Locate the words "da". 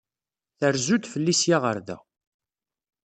1.87-1.97